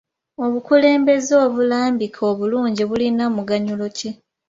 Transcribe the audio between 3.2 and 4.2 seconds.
muganyulo ki?